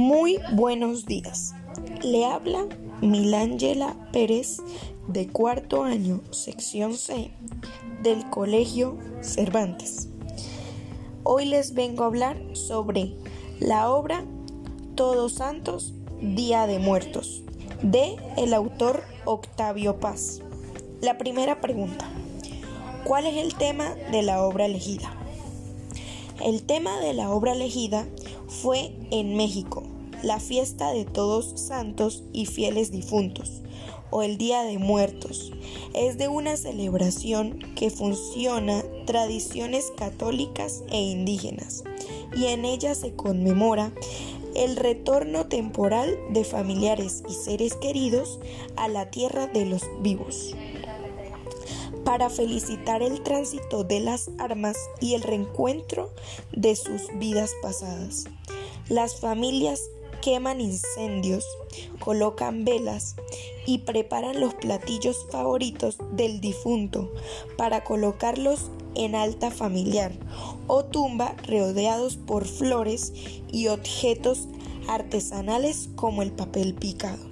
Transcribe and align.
Muy 0.00 0.38
buenos 0.52 1.06
días. 1.06 1.56
Le 2.04 2.24
habla 2.24 2.68
Milángela 3.02 3.96
Pérez 4.12 4.58
de 5.08 5.26
cuarto 5.26 5.82
año, 5.82 6.20
sección 6.30 6.94
C, 6.94 7.32
del 8.04 8.30
Colegio 8.30 8.96
Cervantes. 9.22 10.08
Hoy 11.24 11.46
les 11.46 11.74
vengo 11.74 12.04
a 12.04 12.06
hablar 12.06 12.40
sobre 12.52 13.16
la 13.58 13.90
obra 13.90 14.24
Todos 14.94 15.32
Santos, 15.32 15.94
Día 16.22 16.68
de 16.68 16.78
Muertos, 16.78 17.42
de 17.82 18.14
el 18.36 18.54
autor 18.54 19.02
Octavio 19.24 19.98
Paz. 19.98 20.42
La 21.00 21.18
primera 21.18 21.60
pregunta. 21.60 22.08
¿Cuál 23.02 23.26
es 23.26 23.36
el 23.36 23.56
tema 23.56 23.96
de 24.12 24.22
la 24.22 24.44
obra 24.44 24.66
elegida? 24.66 25.12
El 26.40 26.62
tema 26.62 27.00
de 27.00 27.14
la 27.14 27.30
obra 27.30 27.50
elegida 27.50 28.06
fue 28.48 28.92
en 29.10 29.36
México, 29.36 29.82
la 30.22 30.40
fiesta 30.40 30.92
de 30.92 31.04
todos 31.04 31.52
santos 31.60 32.24
y 32.32 32.46
fieles 32.46 32.90
difuntos, 32.90 33.62
o 34.10 34.22
el 34.22 34.38
Día 34.38 34.62
de 34.62 34.78
Muertos. 34.78 35.52
Es 35.94 36.18
de 36.18 36.28
una 36.28 36.56
celebración 36.56 37.58
que 37.74 37.90
funciona 37.90 38.82
tradiciones 39.06 39.92
católicas 39.96 40.82
e 40.90 41.00
indígenas, 41.00 41.84
y 42.36 42.46
en 42.46 42.64
ella 42.64 42.94
se 42.94 43.14
conmemora 43.14 43.92
el 44.54 44.76
retorno 44.76 45.46
temporal 45.46 46.18
de 46.30 46.44
familiares 46.44 47.22
y 47.28 47.34
seres 47.34 47.74
queridos 47.74 48.40
a 48.76 48.88
la 48.88 49.10
tierra 49.10 49.46
de 49.46 49.66
los 49.66 49.82
vivos 50.00 50.54
para 52.08 52.30
felicitar 52.30 53.02
el 53.02 53.22
tránsito 53.22 53.84
de 53.84 54.00
las 54.00 54.30
armas 54.38 54.78
y 54.98 55.12
el 55.12 55.20
reencuentro 55.20 56.10
de 56.52 56.74
sus 56.74 57.02
vidas 57.18 57.52
pasadas. 57.60 58.24
Las 58.88 59.20
familias 59.20 59.82
queman 60.20 60.60
incendios, 60.60 61.44
colocan 61.98 62.64
velas 62.64 63.16
y 63.66 63.78
preparan 63.78 64.40
los 64.40 64.54
platillos 64.54 65.26
favoritos 65.30 65.98
del 66.12 66.40
difunto 66.40 67.12
para 67.56 67.84
colocarlos 67.84 68.70
en 68.94 69.14
alta 69.14 69.50
familiar 69.50 70.12
o 70.66 70.84
tumba 70.84 71.36
rodeados 71.46 72.16
por 72.16 72.46
flores 72.46 73.12
y 73.52 73.68
objetos 73.68 74.48
artesanales 74.88 75.88
como 75.94 76.22
el 76.22 76.32
papel 76.32 76.74
picado. 76.74 77.24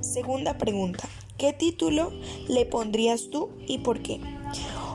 Segunda 0.00 0.58
pregunta. 0.58 1.08
¿Qué 1.36 1.52
título 1.52 2.12
le 2.48 2.64
pondrías 2.64 3.28
tú 3.30 3.50
y 3.66 3.78
por 3.78 4.00
qué? 4.00 4.20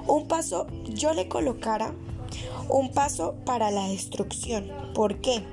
Un 0.07 0.27
paso, 0.27 0.67
yo 0.87 1.13
le 1.13 1.27
colocara 1.27 1.93
un 2.69 2.91
paso 2.91 3.35
para 3.45 3.71
la 3.71 3.89
destrucción. 3.89 4.71
¿Por 4.93 5.19
qué? 5.19 5.43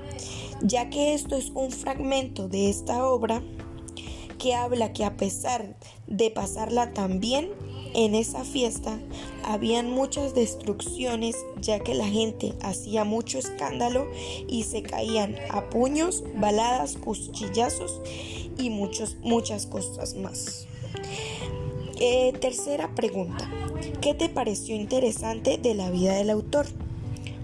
Ya 0.61 0.89
que 0.89 1.13
esto 1.13 1.35
es 1.35 1.51
un 1.53 1.71
fragmento 1.71 2.47
de 2.47 2.69
esta 2.69 3.05
obra 3.05 3.41
que 4.39 4.53
habla 4.53 4.93
que 4.93 5.03
a 5.05 5.17
pesar 5.17 5.75
de 6.07 6.31
pasarla 6.31 6.93
tan 6.93 7.19
bien 7.19 7.49
en 7.93 8.15
esa 8.15 8.43
fiesta, 8.43 8.99
habían 9.43 9.89
muchas 9.89 10.35
destrucciones 10.35 11.35
ya 11.59 11.79
que 11.79 11.95
la 11.95 12.07
gente 12.07 12.53
hacía 12.61 13.03
mucho 13.03 13.39
escándalo 13.39 14.07
y 14.47 14.63
se 14.63 14.83
caían 14.83 15.35
a 15.49 15.69
puños, 15.69 16.23
baladas, 16.35 16.97
cuchillazos 16.97 18.01
y 18.57 18.69
muchos, 18.69 19.17
muchas 19.21 19.65
cosas 19.65 20.15
más. 20.15 20.67
Eh, 21.99 22.33
tercera 22.39 22.93
pregunta. 22.93 23.49
¿Qué 24.01 24.13
te 24.13 24.29
pareció 24.29 24.75
interesante 24.75 25.57
de 25.57 25.73
la 25.73 25.89
vida 25.89 26.13
del 26.13 26.29
autor? 26.29 26.67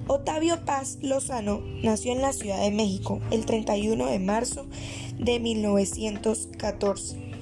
Otavio 0.08 0.66
Paz 0.66 0.98
Lozano 1.02 1.62
nació 1.82 2.12
en 2.12 2.22
la 2.22 2.34
Ciudad 2.34 2.62
de 2.62 2.72
México 2.72 3.22
el 3.32 3.46
31 3.46 4.06
de 4.08 4.20
marzo 4.20 4.66
de 5.18 5.40
1914. 5.40 7.34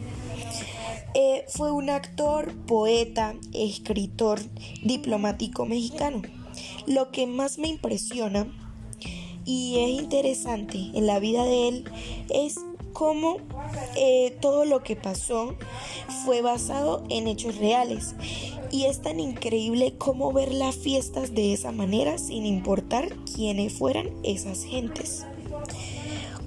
Eh, 1.16 1.44
fue 1.50 1.72
un 1.72 1.90
actor, 1.90 2.53
poeta, 2.68 3.34
escritor, 3.53 4.40
diplomático 4.84 5.66
mexicano. 5.66 6.22
Lo 6.86 7.12
que 7.12 7.25
más 7.25 7.58
me 7.58 7.68
impresiona 7.68 8.47
y 9.44 9.80
es 9.80 10.02
interesante 10.02 10.78
en 10.94 11.07
la 11.07 11.19
vida 11.19 11.44
de 11.44 11.68
él 11.68 11.84
es 12.30 12.59
cómo 13.01 13.38
eh, 13.95 14.38
todo 14.41 14.63
lo 14.63 14.84
que 14.84 14.95
pasó 14.95 15.56
fue 16.23 16.44
basado 16.44 17.03
en 17.09 17.28
hechos 17.28 17.57
reales. 17.57 18.13
Y 18.69 18.85
es 18.85 19.01
tan 19.01 19.19
increíble 19.19 19.95
cómo 19.97 20.31
ver 20.31 20.53
las 20.53 20.75
fiestas 20.75 21.34
de 21.34 21.51
esa 21.51 21.72
manera 21.72 22.19
sin 22.19 22.45
importar 22.45 23.16
quiénes 23.25 23.73
fueran 23.73 24.12
esas 24.22 24.63
gentes. 24.66 25.25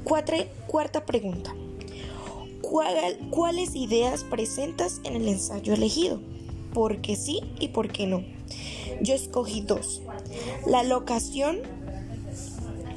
cuarta 0.04 1.04
pregunta. 1.04 1.52
¿Cuáles 2.62 3.74
ideas 3.74 4.22
presentas 4.22 5.00
en 5.02 5.16
el 5.16 5.26
ensayo 5.26 5.74
elegido? 5.74 6.20
¿Por 6.72 7.00
qué 7.00 7.16
sí 7.16 7.40
y 7.58 7.70
por 7.70 7.90
qué 7.90 8.06
no? 8.06 8.22
Yo 9.02 9.14
escogí 9.14 9.60
dos. 9.60 10.02
La 10.66 10.84
locación 10.84 11.62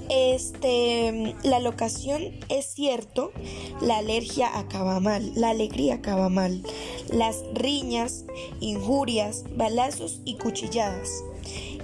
este, 0.09 1.35
la 1.43 1.59
locación 1.59 2.23
es 2.49 2.65
cierto, 2.65 3.31
la 3.81 3.97
alergia 3.97 4.57
acaba 4.57 4.99
mal, 4.99 5.31
la 5.35 5.49
alegría 5.49 5.95
acaba 5.95 6.29
mal, 6.29 6.63
las 7.11 7.43
riñas, 7.53 8.25
injurias, 8.59 9.43
balazos 9.55 10.21
y 10.25 10.35
cuchilladas. 10.35 11.23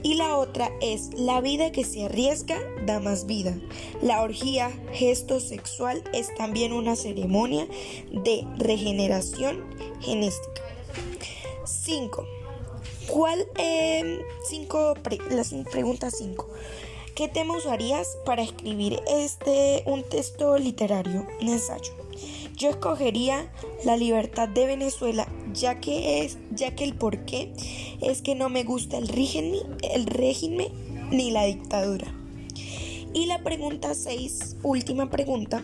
Y 0.04 0.16
la 0.16 0.38
otra 0.38 0.70
es 0.82 1.14
la 1.14 1.40
vida 1.40 1.72
que 1.72 1.86
se 1.86 2.04
arriesga 2.04 2.58
da 2.86 3.00
más 3.00 3.26
vida. 3.26 3.56
La 4.02 4.22
orgía, 4.22 4.70
gesto 4.92 5.40
sexual, 5.40 6.04
es 6.12 6.34
también 6.36 6.74
una 6.74 6.98
ceremonia 6.98 7.68
de 8.12 8.46
regeneración 8.58 9.64
genética. 10.02 10.62
5. 11.64 12.28
¿Cuál? 13.08 13.48
Eh, 13.58 14.22
cinco 14.50 14.96
las 15.30 15.54
preguntas 15.72 16.16
5. 16.18 16.48
¿Qué 17.16 17.28
tema 17.28 17.56
usarías 17.56 18.18
para 18.26 18.42
escribir 18.42 19.00
este 19.08 19.84
un 19.86 20.02
texto 20.02 20.58
literario, 20.58 21.28
un 21.42 21.48
ensayo? 21.48 21.94
Yo 22.58 22.72
escogería 22.72 23.52
la 23.86 23.98
libertad 23.98 24.50
de 24.50 24.66
Venezuela, 24.66 25.28
ya 25.54 25.80
que 25.80 26.24
es, 26.24 26.40
ya 26.50 26.76
que 26.76 26.84
el 26.84 26.96
porqué 26.96 27.54
es 28.02 28.24
que 28.24 28.34
no 28.34 28.50
me 28.50 28.64
gusta 28.64 28.98
el 28.98 29.08
régimen, 29.08 29.62
el 29.84 30.08
régimen 30.08 30.70
ni 31.12 31.30
la 31.30 31.44
dictadura. 31.44 32.12
Y 33.14 33.28
la 33.28 33.44
pregunta 33.44 33.94
6, 33.94 34.58
última 34.64 35.12
pregunta, 35.12 35.64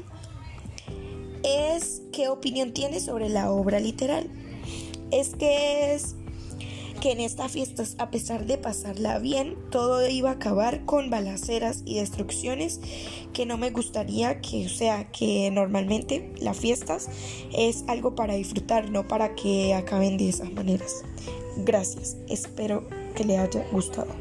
es 1.43 2.03
¿qué 2.13 2.29
opinión 2.29 2.73
tienes 2.73 3.05
sobre 3.05 3.27
la 3.27 3.51
obra 3.51 3.79
literal? 3.79 4.29
Es 5.09 5.29
que 5.29 5.95
es 5.95 6.15
que 6.99 7.11
en 7.11 7.19
esta 7.21 7.47
fiesta, 7.47 7.83
a 7.97 8.11
pesar 8.11 8.45
de 8.45 8.57
pasarla 8.57 9.19
bien, 9.19 9.55
todo 9.71 10.07
iba 10.09 10.31
a 10.31 10.33
acabar 10.33 10.85
con 10.85 11.09
balaceras 11.09 11.81
y 11.85 11.95
destrucciones 11.95 12.79
que 13.33 13.45
no 13.45 13.57
me 13.57 13.71
gustaría 13.71 14.41
que, 14.41 14.65
o 14.65 14.69
sea, 14.69 15.09
que 15.11 15.49
normalmente 15.51 16.33
las 16.39 16.57
fiestas 16.57 17.09
es 17.55 17.85
algo 17.88 18.15
para 18.15 18.33
disfrutar, 18.35 18.89
no 18.91 19.07
para 19.07 19.35
que 19.35 19.73
acaben 19.73 20.17
de 20.17 20.29
esas 20.29 20.51
maneras. 20.51 21.03
Gracias, 21.57 22.17
espero 22.27 22.88
que 23.15 23.23
le 23.23 23.38
haya 23.38 23.65
gustado. 23.71 24.13